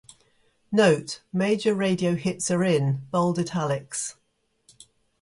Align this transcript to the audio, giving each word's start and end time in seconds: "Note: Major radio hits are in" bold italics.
"Note: 0.71 1.21
Major 1.31 1.75
radio 1.75 2.15
hits 2.15 2.49
are 2.49 2.63
in" 2.63 3.05
bold 3.11 3.37
italics. 3.37 4.15